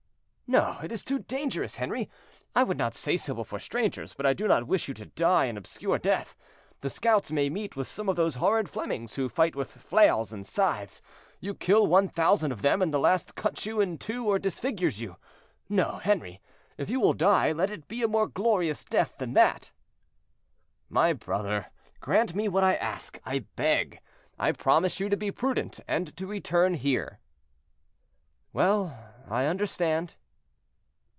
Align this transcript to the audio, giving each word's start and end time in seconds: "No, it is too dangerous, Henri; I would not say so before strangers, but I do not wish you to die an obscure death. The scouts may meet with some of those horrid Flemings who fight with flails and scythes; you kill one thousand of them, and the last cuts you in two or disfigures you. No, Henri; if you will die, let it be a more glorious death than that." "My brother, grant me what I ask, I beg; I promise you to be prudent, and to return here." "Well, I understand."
"No, 0.53 0.79
it 0.83 0.91
is 0.91 1.05
too 1.05 1.19
dangerous, 1.19 1.77
Henri; 1.77 2.09
I 2.53 2.63
would 2.65 2.77
not 2.77 2.93
say 2.93 3.15
so 3.15 3.33
before 3.33 3.57
strangers, 3.61 4.13
but 4.13 4.25
I 4.25 4.33
do 4.33 4.49
not 4.49 4.67
wish 4.67 4.89
you 4.89 4.93
to 4.95 5.05
die 5.05 5.45
an 5.45 5.55
obscure 5.55 5.97
death. 5.97 6.35
The 6.81 6.89
scouts 6.89 7.31
may 7.31 7.49
meet 7.49 7.77
with 7.77 7.87
some 7.87 8.09
of 8.09 8.17
those 8.17 8.35
horrid 8.35 8.69
Flemings 8.69 9.13
who 9.15 9.29
fight 9.29 9.55
with 9.55 9.71
flails 9.71 10.33
and 10.33 10.45
scythes; 10.45 11.01
you 11.39 11.55
kill 11.55 11.87
one 11.87 12.09
thousand 12.09 12.51
of 12.51 12.63
them, 12.63 12.81
and 12.81 12.93
the 12.93 12.99
last 12.99 13.35
cuts 13.35 13.65
you 13.65 13.79
in 13.79 13.97
two 13.97 14.27
or 14.27 14.37
disfigures 14.37 14.99
you. 14.99 15.15
No, 15.69 16.01
Henri; 16.03 16.41
if 16.77 16.89
you 16.89 16.99
will 16.99 17.13
die, 17.13 17.53
let 17.53 17.71
it 17.71 17.87
be 17.87 18.03
a 18.03 18.07
more 18.09 18.27
glorious 18.27 18.83
death 18.83 19.19
than 19.19 19.31
that." 19.35 19.71
"My 20.89 21.13
brother, 21.13 21.67
grant 22.01 22.35
me 22.35 22.49
what 22.49 22.65
I 22.65 22.75
ask, 22.75 23.17
I 23.25 23.45
beg; 23.55 24.01
I 24.37 24.51
promise 24.51 24.99
you 24.99 25.07
to 25.07 25.15
be 25.15 25.31
prudent, 25.31 25.79
and 25.87 26.13
to 26.17 26.27
return 26.27 26.73
here." 26.73 27.21
"Well, 28.51 28.99
I 29.29 29.45
understand." 29.45 30.17